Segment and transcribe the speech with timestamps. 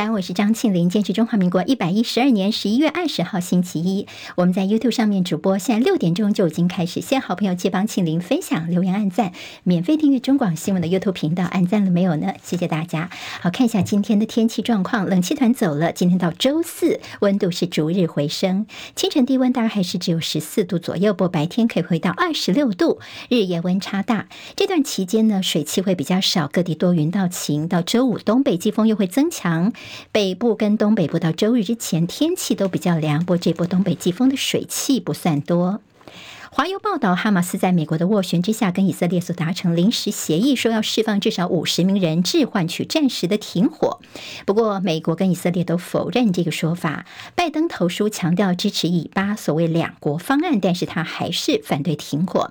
[0.00, 4.06] 三，我是张庆玲，今天是中华民国一百一十二年十一月二十号星期一。
[4.34, 7.02] 我们在 YouTube 上面主播，现在六点钟就已经开始。
[7.02, 9.32] 现在好朋友借帮庆玲分享、留言、按赞，
[9.62, 12.32] 免费订阅中广新闻的 YouTube 频道，按赞了没有呢？
[12.42, 13.10] 谢谢大家。
[13.42, 24.28] 好，看一下今天的天气状况，冷气团走了，今天到周四温度是逐日回升，清晨低温大概还是只有十四度左右，不过白天可以回到二十六度，日夜温差大。
[24.56, 27.68] 这段期间呢，水汽会比较少，各地多云到晴。
[27.68, 29.74] 到周五，东北季风又会增强。
[30.12, 35.80] 北部跟东北部到周日之前天气都比较凉，不过这波东北季风的水汽不算多。
[36.52, 44.00] 华邮报道，哈马斯在美国的斡旋之下，跟以色列所达成临时协议，说要释放至少五十名人质，换取暂时的停火。
[44.46, 47.06] 不过，美国跟以色列都否认这个说法。
[47.36, 52.50] 拜登投书强调支持以巴所谓两国方案，但是他还是反对停火。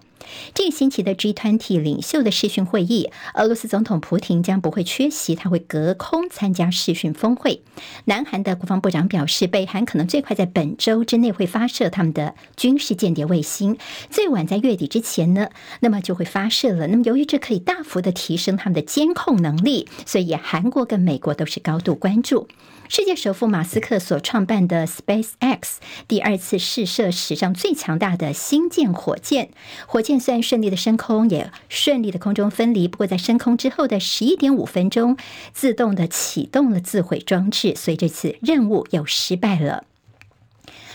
[0.54, 7.62] 这个星期的 G20 领袖的视讯会议，俄罗斯总统普亭将不会缺席，他会隔空参加视讯峰会。
[8.06, 13.78] 南韩的国防部长表示，北韩可能最快在本周之内会发射他们的军事间谍卫星，
[14.10, 15.50] 最晚在月底之前呢，
[15.80, 16.88] 那么就会发射了。
[16.88, 22.48] 那么由于这可以大幅的提升他们的监控能力，所以韩国跟美国都是高度关注。
[22.92, 25.76] 世界首富马斯克所创办的 SpaceX
[26.08, 29.52] 第二次试射史上最强大的星舰火箭，
[29.86, 35.16] 火箭虽然顺利的升空，也顺利的空中分离，不过在升空之后的十一点五分钟，
[35.54, 39.84] 自动的启动了自毁装置，所以这次任务又失败了。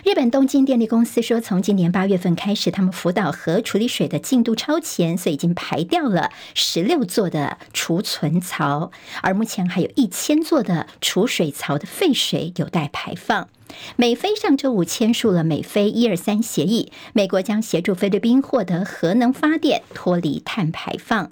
[0.04, 8.90] 日本东京电力公司说，从今年八月份开始，他们福岛核处理水的进度超前，所以已经排掉了十六座的储存槽，
[9.22, 13.48] 而目前还有一千座的储水槽的废水有待排放。
[13.96, 21.30] 美菲上周五签署了美菲一二三协议，美国将协助菲律宾获得核能发电，脱离碳排放。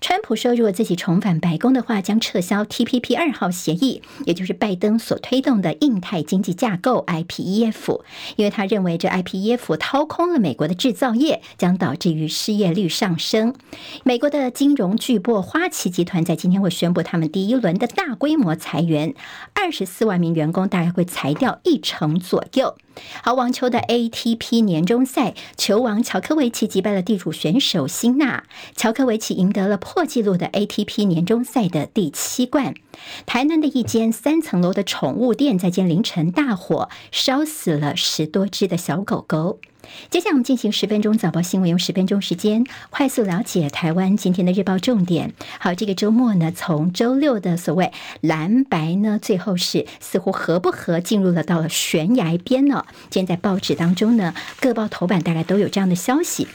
[0.00, 8.00] 川普说，如果自己重返白宫的话，将撤销 TPP 二号协议，也就是拜登所推动的印太经济架构 IPEF，
[8.36, 13.54] 因为他认为这 IPEF 掏空了美国的制造业，将导致于失业率上升。
[14.02, 19.14] 美国的金融巨擘花旗集团在今天会宣布他们第一轮的大规模裁员，
[19.54, 22.76] 二十四万名员工大概会裁掉一成左右。
[23.22, 28.44] 好，网球的 ATP 年终赛，球王乔科维奇击败了地主选手辛纳，
[28.76, 32.74] 乔科维奇赢得了破纪录的 ATP 年终赛的第七冠。
[33.26, 39.60] 台南的一间三层楼的宠物店在今天凌晨大火，烧死了十多只的小狗狗。
[40.08, 45.34] 接下来我们进行十分钟早报新闻，用十分钟时间快速了解台湾今天的日报重点。
[45.60, 52.86] 好，这个周末呢，从周六的所谓蓝白呢，最后是似乎合不合进入了到了悬崖边了。
[53.10, 56.48] 今天在报纸当中呢，各报头版大概都有这样的消息。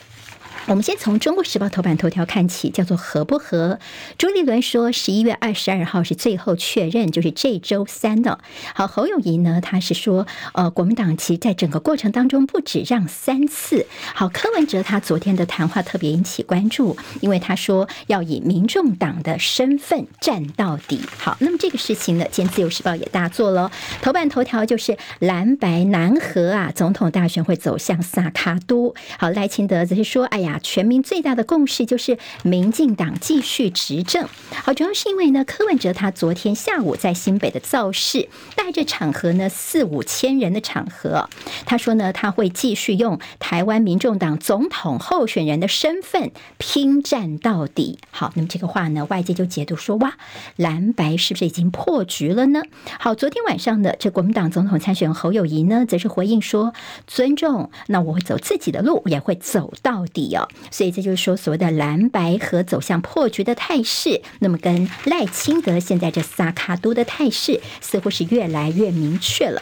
[0.70, 3.80] 我们先从《中国时报》头版头条看起，叫做“合不合”。
[4.20, 8.38] 朱立伦说，十一月二十二号是最后确认，就是这周三的。
[8.76, 13.88] 好，侯友宜呢，他是说，呃，国民党其实在整个过程当中不止让三次。
[14.14, 21.02] 好，柯文哲他昨天的谈话特别引起关注，因为他说要以民众党的身份战到底。
[21.18, 23.72] 好，那么这个事情呢，今天《自由时报》也大做了，
[24.04, 28.94] 头版头条就是蓝白南合啊，总统大选会走向萨卡都。
[29.18, 30.58] 好，赖清德则是说，哎呀。
[30.60, 34.28] 全民最大的共识就是民进党继续执政。
[34.52, 41.30] 好，主要是因为呢，柯文哲他昨天下午在新北的造势，带着场合呢四五千人的场合，
[41.66, 47.98] 他说呢他会继续用台湾民众党总统候选人的身份拼战到底。
[48.12, 50.18] 好，那么这个话呢，外界就解读说，哇，
[50.58, 52.62] 蓝白是不是已经破局了呢？
[53.00, 56.74] 好，昨天晚上的这国民党总统参选侯友谊呢，则是回应说，
[57.08, 60.49] 尊重，那我会走自己的路，也会走到底哦。
[60.72, 69.62] 所以这就是说，所谓的蓝白合走向破局的态势，那么跟赖清德现在这萨卡都的态势，似乎是越来越明确了。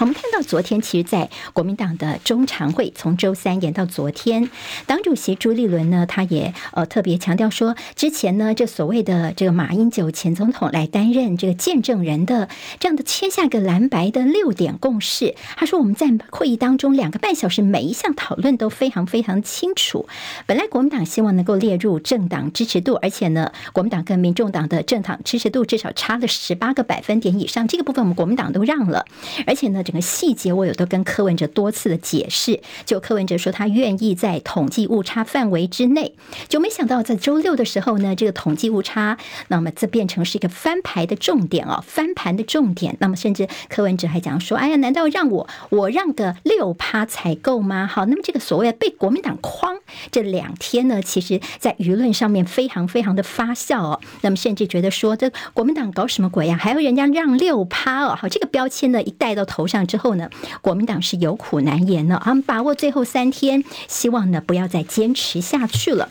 [0.00, 4.50] 我们看到昨天，其实，在国民党的中常会从周三延到昨天，
[4.86, 12.48] 党主席朱立伦呢，他也呃特别强调说，之前呢，这所谓的这个马英九前总统来担任这个见证人的
[12.80, 15.36] 这样的签下个蓝白的六点共识。
[15.56, 20.08] 他说，我们在会议当中两个半小时，每一项讨论都非常非常清楚。
[20.44, 29.06] 本来国民党希望能够列入政党支持度，而且呢，国民党跟民众党的政党支持度至少差了十八个百分点以上，这个部分我们国民党都让了，
[29.46, 29.83] 而且呢。
[29.84, 36.14] 整个细节我有都跟柯文哲多次的解释，就柯文哲说他愿意在统计误差范围之内，
[36.48, 42.96] 就没想到在周六的时候呢，这个统计误差，那么这变成是一个翻牌的重点哦，翻盘的重点。
[43.00, 47.86] 那么甚至柯文哲还讲说，哎呀，难道让我我让个六趴才够吗？
[47.86, 49.78] 好，那么这个所谓被国民党框，
[50.10, 54.00] 这两天呢，其实在舆论上面非常非常的发酵哦。
[54.20, 56.56] 那么甚至觉得说，这国民党搞什么鬼呀？
[56.56, 58.14] 还要人家让六趴哦？
[58.14, 60.28] 好，这个标签呢一戴到头上之后呢，
[60.60, 62.20] 国民党是有苦难言了。
[62.22, 66.10] 他们把握最后三天，希望呢不要再坚持下去了。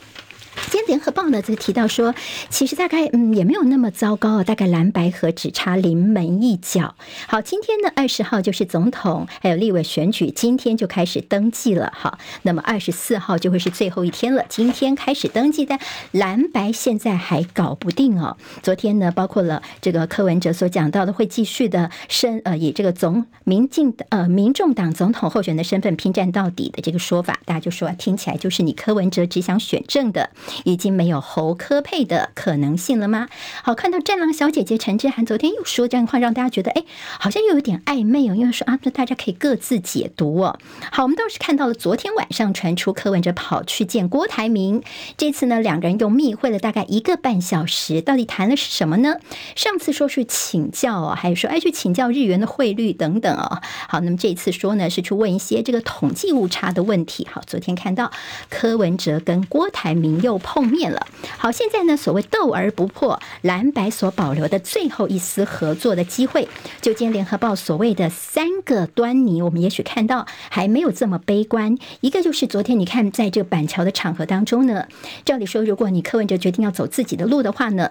[0.70, 2.16] 今天联合报呢，就提到说，
[2.50, 6.96] 其实大概嗯也没有那么糟糕啊，大概蓝白合只差临门一脚。
[7.28, 11.94] 好，今天呢二十号就是总统还有立委选举，今天就开始登记了。
[11.96, 14.44] 好，那么二十四号就会是最后一天了。
[14.50, 15.80] 今天开始登记，但
[16.12, 18.38] 蓝白现在还搞不定哦。
[18.64, 30.32] 昨天呢，包括了这个柯文哲所讲到的，会继续的身呃以这个总民进呃民众党总统候选的身份拼战到底的这个说法，大家就说听起来就是你柯文哲只想选正的。
[30.64, 33.28] 已经没有侯科配的可能性了吗？
[33.64, 36.84] 好，看到战狼小姐姐陈志涵昨天又说这样的话，让大家觉得哎，
[37.20, 38.36] 好像又有点暧昧哦。
[38.36, 40.60] 因为说啊，那大家可以各自解读哦。
[40.92, 44.84] 好，我们倒是看到了昨天晚上传出柯文哲跑去见郭台铭，
[45.18, 49.16] 这次呢两个人又密会了大概一个半小时，到底谈了什么呢？
[49.56, 53.62] 上次说是请教哦，还是说哎去请教日元的汇率等等哦。
[53.88, 57.28] 好，那么这次说呢是去问一些这个统计误差的问题。
[57.32, 58.12] 好，昨天看到
[58.50, 61.08] 柯文哲跟郭台铭又碰面了。
[61.38, 66.48] 好，现在呢，所谓斗而不破，蓝白所保留的最后一丝合作的机会，
[66.82, 71.76] 就今天联合报所谓的三个端倪，我们也许看到还没有这么悲观。
[72.02, 74.86] 一个就是昨天你看，在这个板桥的场合当中呢，
[75.26, 77.90] 照理说，如果你柯文哲决定要走自己的路的话呢。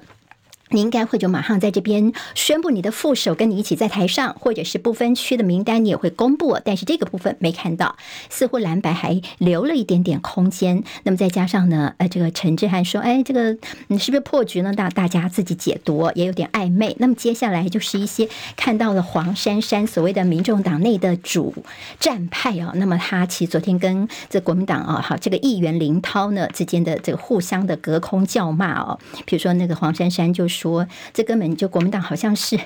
[0.72, 7.96] 你应该会就马上在这边宣布你的副手跟你一起在台上，或者是不分区的名单你也会公布，但是这个部分没看到，
[8.30, 10.82] 似乎蓝白还留了一点点空间。
[11.02, 13.56] 那么再加上呢，呃，这个陈志汉说，哎，这个
[13.88, 14.72] 你是不是破局呢？
[14.72, 16.96] 大大家自己解读也有点暧昧。
[16.98, 18.26] 那么接下来就是一些
[18.56, 21.54] 看到了黄珊珊所谓的民众党内的主
[22.00, 30.61] 战派哦，那么他其实昨天跟这国民党啊，好这个议员林涛呢之间的这个互相的隔空叫骂哦，比如说那个黄珊珊就说。
[30.62, 32.58] 说这根本就国民党好像是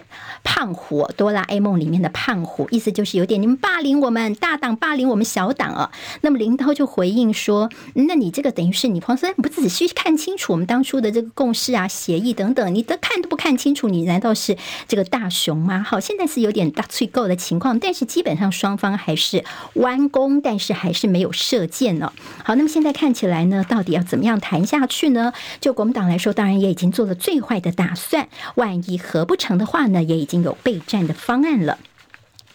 [0.42, 5.90] 胖虎，哆啦 A 梦里面的胖虎，意思就是有点你们霸凌我们大党，霸凌我们小党啊。
[6.22, 14.56] 那么林涛就回应说：“那你这个等于是你黄珊珊不仔细看清楚我们当初的这个共识啊、协议等等，你都看都不看清楚，你难道是
[14.86, 19.44] 这个大熊吗？”好，现在是有点大脆够的情况，但是基本上双方还是
[19.74, 22.12] 弯弓，但是还是没有射箭呢。
[22.44, 25.32] 好，那么现在看起来呢，到底要怎么样谈下去呢？
[25.60, 27.94] 就国民党来说，当然也已经做了最坏的打。
[27.94, 31.78] 算，万一合不成的话呢，也已经有备战的方案了。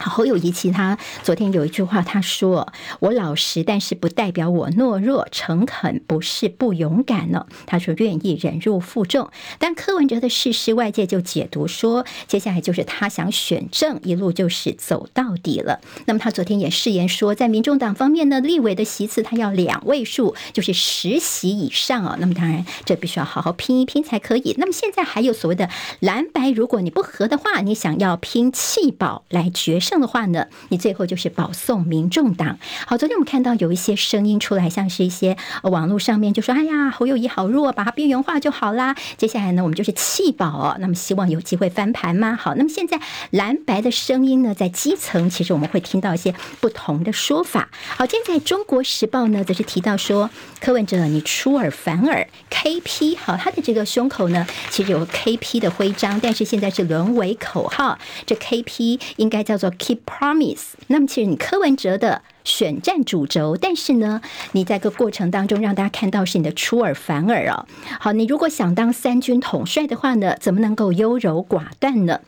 [0.09, 9.30] 侯友宜其他昨天有一句话，他说：“我老实，但是不代表我懦弱，诚恳不是不勇敢呢。”他说愿意忍辱负重。
[9.59, 15.80] 但柯文哲的事实，外界就解读说，接下来就是他想选正，一路就是走到底了。
[16.06, 22.18] 那么他昨天也誓言说，在民众党方面呢，立委的席次他要两位数，就是十席以上啊。
[22.19, 24.56] 那么当然，这必须要好好拼一拼才可以。
[24.57, 25.69] 那么现在还有所谓的
[26.00, 29.91] 蓝白，如果你不合的话，你想要拼弃保来决胜。
[29.92, 32.58] 这样的话呢，你最后就是保送民众党。
[32.88, 42.38] 好，昨天我们看到有一些声音出来，像是一些网络上面就说：“哎呀，侯友谊好弱，把它边缘化就好啦。”接下来呢，我们就是弃保哦，那么希望有机会翻盘吗？
[42.42, 43.02] 好，那么现在
[43.32, 47.68] 蓝白的声音呢，在基层其实我们会听到一些不同的说法。
[47.98, 50.30] 好，现在中国时报呢，则是提到说，
[50.62, 59.69] 柯文哲你出尔反尔，KP 好，他的这个胸口呢，其实有 KP 的徽章，但是现在是沦为口号，这 KP 应该叫做。
[59.81, 60.73] Keep promise。
[60.88, 64.21] 那么，其实你柯文哲的选战主轴，但是呢，
[64.52, 67.66] 你在个过程当中让大家看到是你的出尔反尔啊。
[68.00, 72.19] 好，你如果想当三军统帅的话呢，怎么能够优柔寡断呢？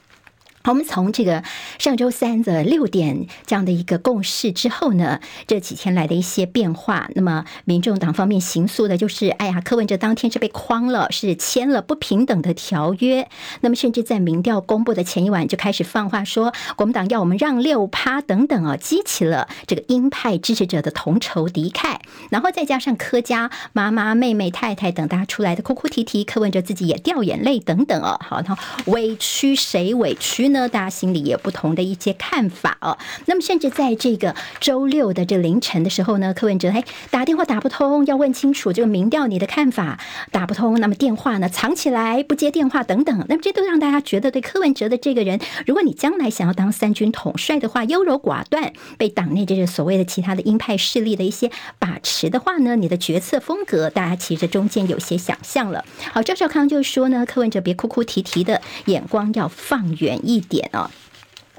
[0.66, 1.44] 好，我们从这个
[1.78, 13.28] 上周三的六点这样的一个共识之后呢，这几天来的一些变化，那么民众党方面形塑的就是，哎呀，柯文哲当天是被框了，是签了不平等的条约，
[13.60, 21.98] 那么甚至在民调公布的前一晚就开始放话说，国民党要我们让六趴等等啊，激起了这个鹰派支持者的同仇敌忾，
[22.30, 30.70] 然后再加上柯家妈妈、妹妹、太太等大家出来的哭哭啼啼，柯文哲自己也掉眼泪等等哦，好，然后委屈谁委屈呢？
[30.70, 32.98] 大家心里也不同的一些看法哦。
[33.26, 40.00] 那么，甚至在这个周六的这凌晨的时候呢，柯文哲哎打电话打不通，要问清楚这个民调你的看法，
[40.32, 43.26] 打不通，那么电话呢藏起来不接电话等等。
[43.28, 55.84] 那么这都让大家觉得对柯文哲的这个人，如果你将来想要当三军统帅的话，优柔寡断，被党内这个所谓的其他的鹰派势力的一些把持的话呢，你的决策风格，大家其实中间有些想象了。
[56.12, 60.90] 好，赵少康就说呢，柯文哲别哭哭啼啼的眼光要放远一点啊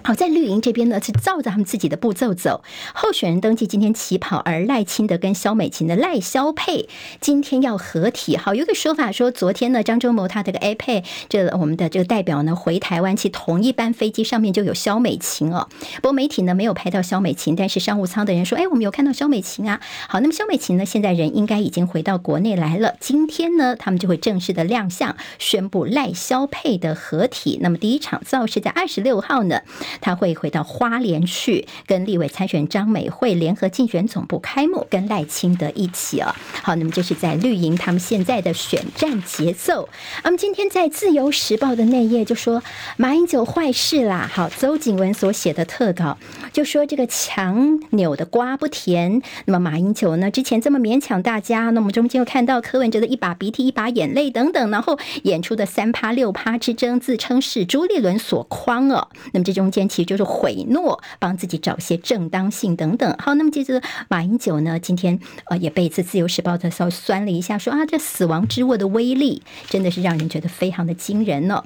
[0.06, 2.62] 好，在绿营这边呢，是照着他们自己的步骤走。
[2.92, 6.90] 候选人登记今天起跑，而赖清德跟萧美琴的赖萧配
[7.22, 8.36] 今天要合体。
[8.36, 15.70] 好，有个说法说，昨天呢，张忠谋他这个 A 配，这我们的这个代表呢回台湾，其同一班飞机上面就有萧美琴哦。
[15.96, 19.80] 不过媒体呢没有拍到萧美琴，但是商务舱的人说，哎，我们有看到萧美琴啊。
[20.06, 22.94] 好，那么萧美琴呢，现在人应该已经回到国内来了。
[23.00, 27.58] 今天呢，他们就会正式的亮相，宣布赖萧配的合体。
[27.62, 29.62] 那么第一场造势在二十六号呢。
[30.00, 36.34] 他会回到花莲去，跟立委参选张美惠联合竞选总部开幕，跟赖清德一起啊。
[36.62, 39.88] 好，那么就是在绿营他们现在的选战节奏。
[40.24, 42.62] 那么今天在自由时报的内页就说
[42.96, 44.28] 马英九坏事啦。
[44.32, 46.18] 好，邹景文所写的特稿
[46.52, 49.22] 就说这个强扭的瓜不甜。
[49.44, 59.08] 那么马英九呢，之前这么勉强大家，那么中间又看到柯文哲的一把鼻涕一把眼泪等等，然后演出的三趴六趴之争，自称是朱立伦所框哦。
[59.32, 59.83] 那么这中间。
[59.88, 63.16] 其实就是毁诺，帮自己找些正当性等等。
[63.18, 71.64] 好，那么接着马英九呢，今天呃也被一次自由时报的稍微酸了一下，说啊，这死亡之握的威力真的是让人觉得非常的惊人呢、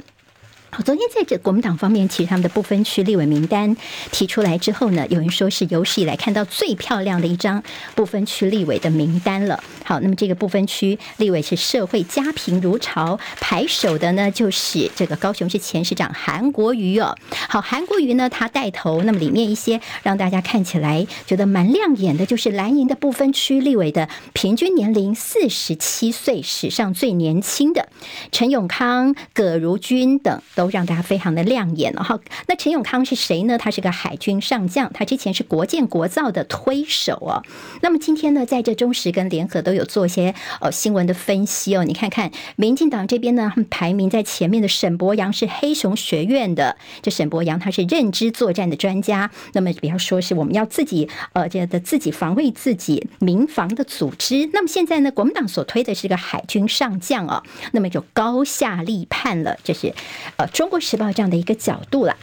[0.71, 3.75] 好，昨天在这国民党方面，其实他们的不分区立委名单
[4.13, 7.63] 提出来之后呢，有人说是有史以来看到最漂亮的一张
[7.95, 9.63] 不分区立委的名单了。
[9.83, 17.17] 好，那么这个不分区立委是社会家贫如潮，排首的呢就是这个高雄市前市长韩国瑜哦。
[17.49, 27.89] 好，韩国瑜呢他带头，那么里面一些让大家看起来觉得蛮亮眼的，就是蓝营的不分区立委的平均年龄四十七岁，史上最年轻的
[28.31, 30.43] 陈永康、葛如君等。
[30.59, 32.19] 都让大家非常的亮眼了哈。
[32.49, 33.57] 那陈永康是谁呢？
[33.59, 37.45] 他是个海军上将，他之前是国建国造的推手哦。
[37.81, 41.85] 那么今天呢，在这中时跟联合都有做一些呃新闻的分析哦。
[41.85, 49.31] 你看看民进党这边呢，排名在前面的沈博洋是黑熊学院的，这沈博洋他是认知作战的专家。
[49.53, 54.51] 那么比方说是我们要自己呃这个自己防卫自己民防的组织。
[54.53, 59.95] 那么现在呢，国民党所推的是个海军上将哦，那么就高下立判了，这是
[60.35, 60.48] 呃。
[60.49, 62.17] 中国时报这样的一个角度了。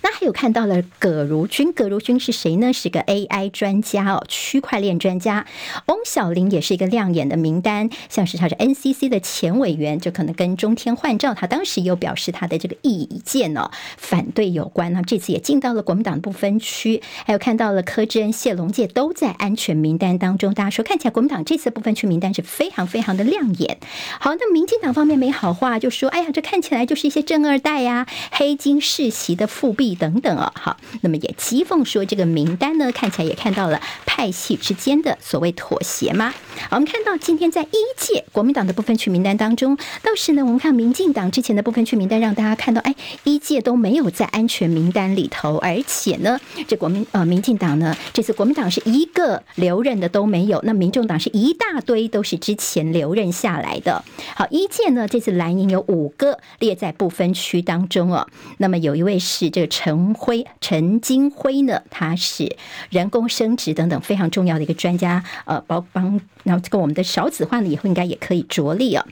[0.00, 2.72] 那还有看到了葛如君，葛如君是谁呢？
[2.72, 5.46] 是个 AI 专家哦，区块链专家。
[5.86, 14.92] 翁小玲也是一个亮眼的名单，像是他是 NCC 的前委员，就可能跟中天换照，他当时有表示他的这个意见哦，反对有关。
[14.92, 20.54] 那这次也进到了国民党不分区，还有看到了柯志恩、谢龙介都在安全名单当中。
[20.54, 23.78] 大家说看起来国民党这次不分区名单是非常非常的亮眼。
[24.20, 29.87] 好，那民进党方面没好话，就说哎呀，这看起来就是一些正二代呀、黑金世袭的复辟。
[29.94, 36.34] 等等哦，好，那么也讥讽说这个名单呢，看起来也看到了派系之间的所谓妥协吗？
[36.70, 54.04] 我们看到今天在一届国民党的不分区名单当中，倒是呢，我们看民进党之前的不分区名单，让大家看到，哎，一届都没有在安全名单里头，而且呢，这国民呃民进党呢，这次国民党是一个留任的都没有，那民众党是一大堆都是之前留任下来的。
[54.34, 58.26] 好，一届呢，这次蓝营有五个列在不分区当中哦，
[58.58, 59.68] 那么有一位是这个。
[59.80, 61.80] 陈辉、陈金辉呢？
[61.88, 62.56] 他是
[62.90, 69.06] 人工生殖等等非常重要的一个专家，呃，包帮，然后这个我们的少子化呢，以后应该也可以着力啊。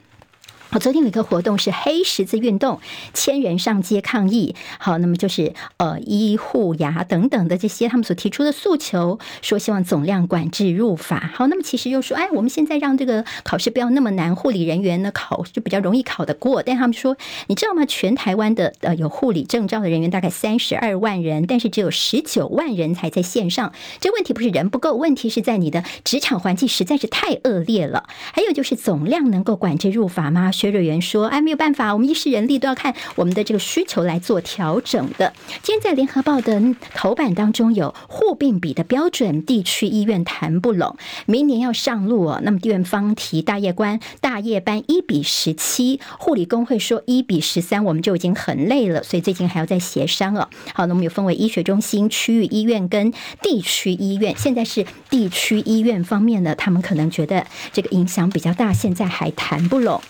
[0.77, 2.81] 好，昨天有一个活动是黑十字运动，
[3.15, 4.55] 千人上街抗议。
[4.79, 11.31] 好，那么就是呃医护牙等等的这些他们所提出的诉求，说希望总量管制入法。
[11.35, 16.63] 好，那么其实又说，哎，我们现在让这个考试不要那么难，护理人员呢考就比较容易考得过。
[16.63, 17.17] 但他们说，
[17.47, 17.87] 你知道吗？
[17.87, 23.73] 全台湾的呃有护理证照的人员大概三十二万人，但是只有十九万人才在线上。
[23.99, 28.05] 这问题不是人不够，问题是在你的职场环境实在是太恶劣了。
[28.35, 30.53] 还有就是总量能够管制入法吗？
[30.71, 35.33] 者员说：“哎，没有办法，我们一市人力都要看我们的这个需求来做调整的。
[35.63, 36.61] 今天在联合报的
[36.95, 40.97] 头版当中有护病比的标准，地区医院谈不拢，
[41.27, 42.41] 明年要上路哦。
[42.43, 50.49] 那么院方提大夜班，大夜班一比十七，护理工会说一比十三，我们就已经很累了，所以最近还要再协商哦。
[50.73, 54.35] 好，那我们有分为医学中心、区域医院跟地区医院。
[54.37, 60.01] 现在是地区医院方面呢，他们可能觉得这个影响比较大，现在还谈不拢。”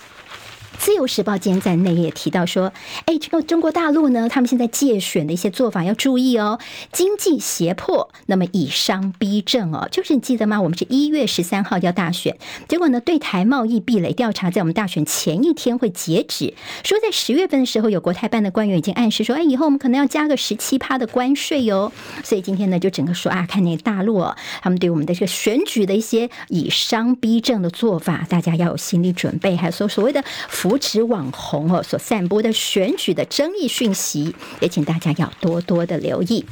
[0.78, 2.72] 自由时报今天在内页提到说，
[3.06, 6.58] 哎，这个中国大陆呢，他们现在借选的一些做法要注意哦，
[6.92, 10.60] 经济胁迫，那么以商逼政哦，就是你记得吗？
[10.60, 12.36] 我们是一月十三号要大选，
[12.68, 16.54] 结果呢，对台贸易壁垒调查在我们大选前一天会截止，
[16.84, 21.90] 说在十月份的时候，有国台办的官员已经暗示说，哎，以后我们可能要加个十七趴的关税哟，
[22.22, 30.22] 所以今天呢，就整个说啊，看那个大陆哦，他们对我们的这个选举的一些以商逼政的做法，大家要有心理准备，还有说所谓的。
[30.68, 36.44] 扶持网红哦所散播的选举的争议讯息，也请大家要多多的留意。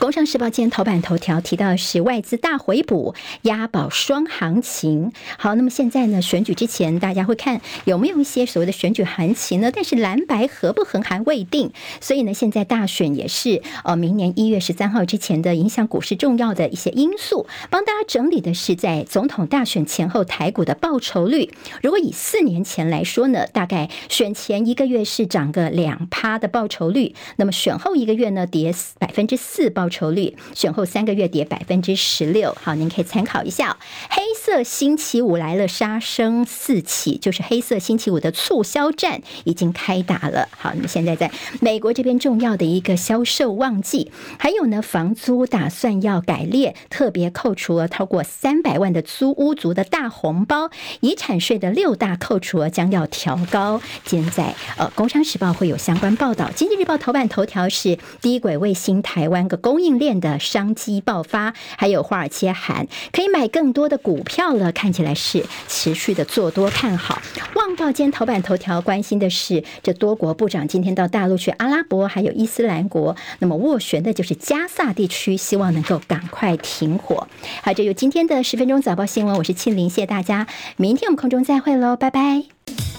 [0.00, 5.12] 工商时报今天头版头条提到的是外资大回补，押宝双行情。
[5.36, 9.70] 好，那么现在呢，选举之前大家会看有没有一些所谓的选举行情呢？
[9.70, 17.46] 但是蓝白合不合还未定，所以呢，现在大选也是呃明年一月十三号之前的影响股市重要的一些因素。
[17.68, 21.52] 帮大家整理的是在总统大选前后台股的报酬率。
[21.82, 29.89] 如果以四年前来说呢，大概选前一个月是涨个两趴的报酬率，那么选后一个月呢跌百分之四报。
[29.90, 33.76] 酬率选后三个月跌百分之十六，好，您可以参考一下。
[34.08, 40.48] 黑色星期五来了，杀声四起，就是黑色星期五的促销战已经开打了。
[40.56, 41.30] 好，那么现在在
[41.60, 50.70] 美国这边重要的一个销售旺季，还有呢，房租打算要改列，特别扣除了超过三百万的租屋族的大红包，
[51.00, 53.82] 遗产税的六大扣除额将要调高。
[54.06, 59.79] 现在呃《工商时报》会有相关报道，《经济日报》头版头条是低轨卫星台湾个公。
[59.80, 67.22] 供应链的商机爆发，还有华尔街喊可以买更多的股票了，看起来是持续的做多看好。
[67.54, 77.26] 旺报间头版头条关心的是，这多国部长今天到大陆去阿拉伯还有伊斯兰国，那么斡旋的就是加萨地区，希望能够赶快停火。
[77.62, 80.46] 好，这有今天的十分钟早报新闻，我是庆玲，谢谢大家，
[80.76, 82.89] 明天我们空中再会喽，拜拜。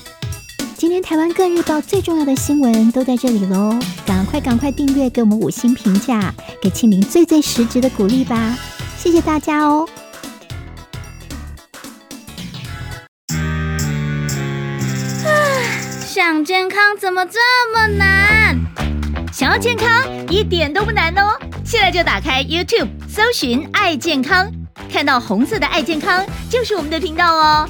[0.81, 8.57] 今天台湾各日报最重要的新闻都在这里喽，赶快赶快订阅，给我们五星评价，给庆玲最最实质的鼓励吧，
[8.97, 9.87] 谢谢大家哦。
[15.23, 15.29] 啊，
[16.03, 17.39] 想健康怎么这
[17.71, 18.59] 么难？
[19.31, 19.87] 想要健康
[20.31, 24.51] 一点都不难哦，现在就打开 YouTube，搜寻“爱健康”，
[24.91, 27.69] 看到红色的“爱健康”就是我们的频道哦。